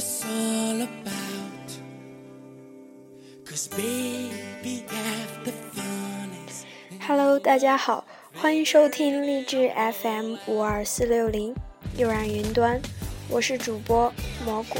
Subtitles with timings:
[0.00, 1.70] all about.
[3.44, 6.64] Cause baby, half the fun is.
[7.06, 11.54] Hello，大家好，欢迎收听励志 FM 五二四六零
[11.98, 12.80] 悠然云端，
[13.28, 14.10] 我是主播
[14.44, 14.78] 蘑菇。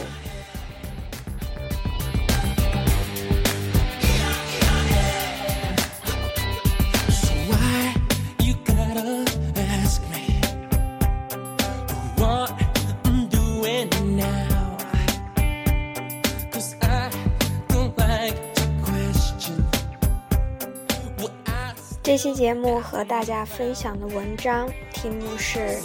[22.10, 25.60] 这期节目和大家分享的文章题目是《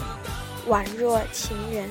[0.68, 1.88] 宛若情人》。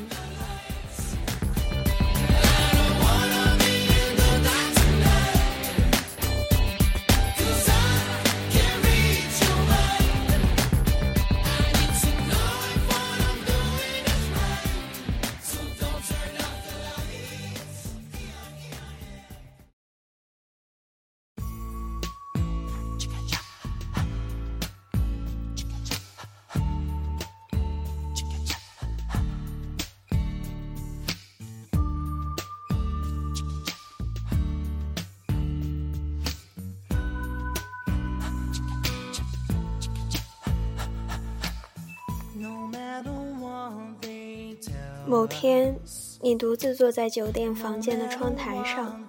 [45.07, 45.79] 某天，
[46.23, 49.05] 你独自坐在酒店房间的窗台上，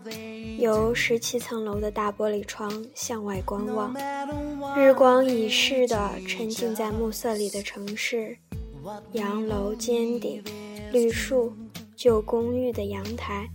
[0.59, 3.95] 由十七层楼的大玻璃窗向外观望，
[4.77, 8.37] 日光已逝的沉浸在暮色里的城市，
[9.13, 10.43] 洋楼尖顶、
[10.91, 11.53] 绿树、
[11.95, 13.47] 旧公寓的阳台，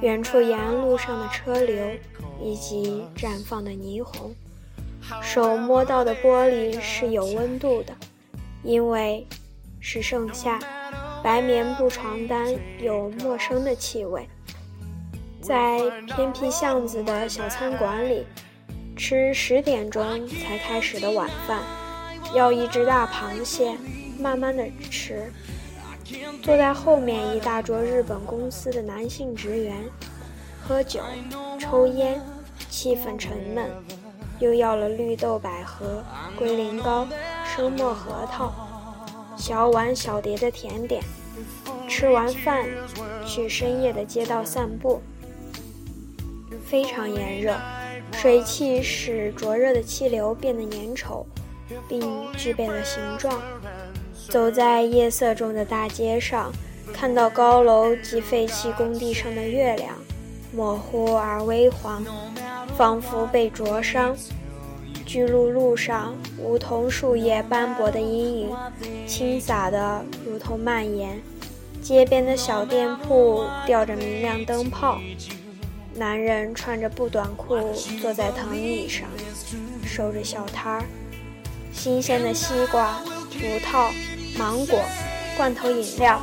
[0.00, 1.76] 远处沿岸路上的车流，
[2.42, 4.34] 以及绽放的霓虹。
[5.22, 7.94] 手摸到的玻璃是有温度的，
[8.64, 9.24] 因为
[9.78, 10.58] 是盛夏。
[11.26, 14.28] 白棉布床单有陌生的气味，
[15.42, 18.24] 在偏僻巷子的小餐馆里，
[18.96, 21.64] 吃十点钟才开始的晚饭，
[22.32, 23.76] 要一只大螃蟹，
[24.20, 25.32] 慢慢的吃。
[26.44, 29.82] 坐在后面一大桌日本公司的男性职员，
[30.62, 31.00] 喝酒、
[31.58, 32.22] 抽烟，
[32.70, 33.68] 气氛沉闷，
[34.38, 36.04] 又要了绿豆百合、
[36.38, 37.04] 龟苓膏、
[37.44, 38.65] 生磨核桃。
[39.36, 41.02] 小碗小碟的甜点，
[41.88, 42.66] 吃完饭
[43.24, 45.00] 去深夜的街道散步，
[46.64, 47.54] 非常炎热，
[48.12, 51.24] 水汽使灼热的气流变得粘稠，
[51.88, 52.00] 并
[52.36, 53.40] 具备了形状。
[54.28, 56.50] 走在夜色中的大街上，
[56.92, 59.94] 看到高楼及废弃工地上的月亮，
[60.52, 62.04] 模糊而微黄，
[62.76, 64.16] 仿佛被灼伤。
[65.06, 68.56] 巨鹿路上，梧桐树叶斑驳的阴影，
[69.06, 71.22] 倾洒的如同蔓延。
[71.80, 74.98] 街边的小店铺吊着明亮灯泡，
[75.94, 77.56] 男人穿着布短裤
[78.02, 79.08] 坐在藤椅上，
[79.84, 80.84] 收着小摊儿。
[81.72, 83.00] 新鲜的西瓜、
[83.30, 83.92] 葡萄、
[84.36, 84.80] 芒果、
[85.36, 86.20] 罐头饮料，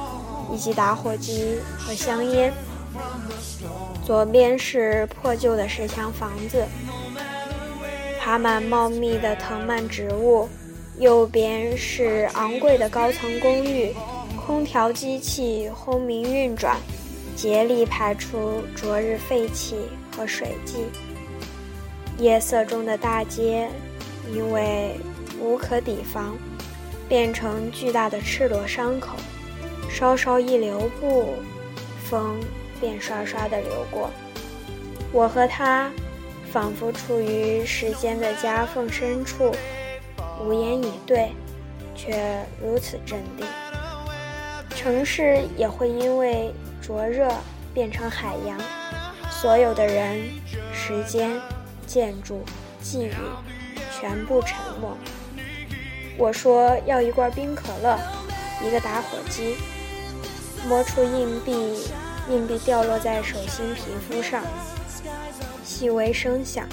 [0.51, 2.51] 以及打火机和香烟。
[4.05, 6.65] 左边是破旧的石墙房子。
[8.23, 10.47] 爬满茂密的藤蔓植物，
[10.97, 13.93] 右边是昂贵的高层公寓，
[14.37, 16.77] 空调机器轰鸣运转，
[17.35, 19.75] 竭力排出昨日废气
[20.15, 20.85] 和水迹。
[22.17, 23.67] 夜色中的大街，
[24.33, 24.95] 因为
[25.37, 26.37] 无可抵防，
[27.09, 29.17] 变成巨大的赤裸伤口，
[29.89, 31.33] 稍稍一留步，
[32.05, 32.39] 风
[32.79, 34.09] 便刷刷地流过。
[35.11, 35.91] 我和他。
[36.53, 39.51] 仿佛处于时间的夹缝深处，
[40.39, 41.31] 无言以对，
[41.95, 43.43] 却如此镇定。
[44.69, 47.27] 城市也会因为灼热
[47.73, 48.55] 变成海洋，
[49.31, 50.29] 所有的人、
[50.71, 51.41] 时间、
[51.87, 52.43] 建筑、
[52.83, 53.11] 记忆，
[53.91, 54.95] 全部沉默。
[56.19, 57.97] 我说要一罐冰可乐，
[58.63, 59.55] 一个打火机，
[60.67, 61.87] 摸出硬币，
[62.29, 64.43] 硬币掉落在手心皮肤上。
[65.83, 66.65] 细微声响，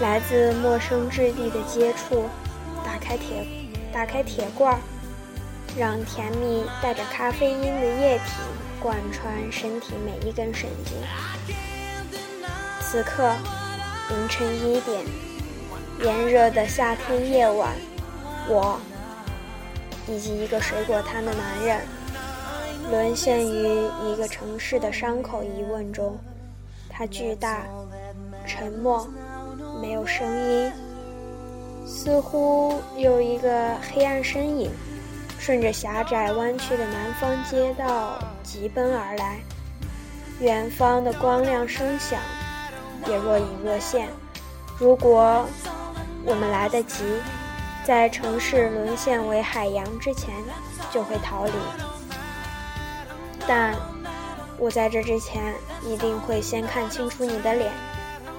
[0.00, 2.24] 来自陌生质地的接触。
[2.84, 3.46] 打开铁，
[3.92, 4.76] 打开铁罐，
[5.78, 8.32] 让甜蜜带着咖啡因的液体
[8.82, 10.96] 贯穿身体每一根神经。
[12.80, 13.32] 此刻，
[14.08, 15.04] 凌晨一点，
[16.02, 17.70] 炎热的夏天夜晚，
[18.48, 18.80] 我
[20.08, 21.80] 以及一个水果摊的男人，
[22.90, 26.18] 沦陷于一个城市的伤口疑问中。
[26.96, 27.66] 它巨大、
[28.46, 29.08] 沉默，
[29.80, 30.72] 没有声音，
[31.86, 34.70] 似乎有一个黑暗身影，
[35.38, 39.38] 顺着狭窄弯曲的南方街道疾奔而来。
[40.40, 42.20] 远方的光亮声响
[43.06, 44.08] 也若隐若现。
[44.78, 45.46] 如果
[46.24, 47.04] 我们来得及，
[47.84, 50.34] 在城市沦陷为海洋之前，
[50.90, 51.52] 就会逃离。
[53.46, 53.74] 但
[54.58, 55.54] 我在这之前，
[55.86, 57.70] 一定会先看清楚你的脸，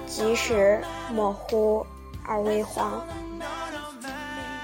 [0.07, 0.81] 即使
[1.11, 1.85] 模糊
[2.25, 3.05] 而微黄。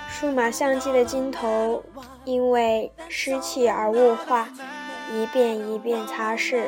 [0.10, 1.84] 数码相机的镜头
[2.26, 4.50] 因为湿气而雾化，
[5.12, 6.68] 一遍一遍擦拭，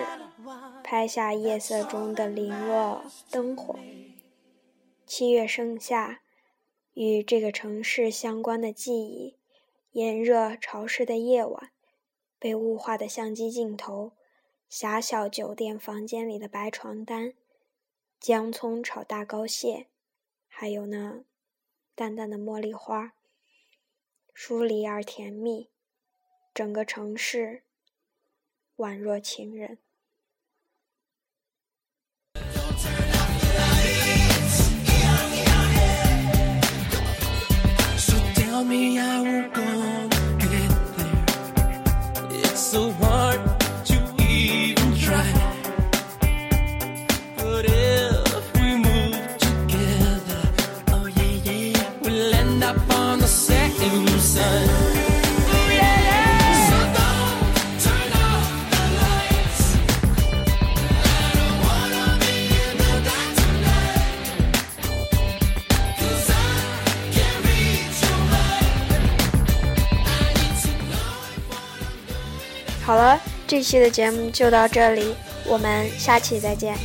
[0.83, 3.75] 拍下夜色中的零落灯火。
[5.05, 6.21] 七月盛夏，
[6.93, 9.37] 与这个城市相关的记忆，
[9.91, 11.69] 炎热潮湿的夜晚。
[12.39, 14.13] 被雾化的相机镜头，
[14.67, 17.33] 狭小酒店房间里的白床单，
[18.23, 19.89] 姜葱炒大膏蟹，
[20.47, 21.25] 还有那
[21.93, 23.15] 淡淡的茉莉花，
[24.33, 25.69] 疏离而甜蜜，
[26.53, 27.63] 整个城市
[28.77, 29.82] 宛若情人。
[72.85, 75.15] 好了，这期的节目就到这里，
[75.47, 76.77] 我们下期再见。